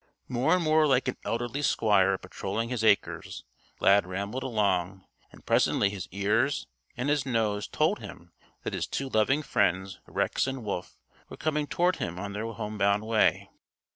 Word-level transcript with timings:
More 0.27 0.55
and 0.55 0.63
more 0.63 0.87
like 0.87 1.07
an 1.07 1.17
elderly 1.23 1.61
squire 1.61 2.17
patrolling 2.17 2.69
his 2.69 2.83
acres, 2.83 3.43
Lad 3.79 4.07
rambled 4.07 4.41
along, 4.41 5.05
and 5.31 5.45
presently 5.45 5.91
his 5.91 6.07
ears 6.09 6.65
and 6.97 7.07
his 7.07 7.23
nose 7.23 7.67
told 7.67 7.99
him 7.99 8.31
that 8.63 8.73
his 8.73 8.87
two 8.87 9.09
loving 9.09 9.43
friends 9.43 9.99
Rex 10.07 10.47
and 10.47 10.63
Wolf 10.63 10.97
were 11.29 11.37
coming 11.37 11.67
toward 11.67 11.97
him 11.97 12.17
on 12.17 12.33
their 12.33 12.47
home 12.51 12.79
bound 12.79 13.05
way. 13.05 13.51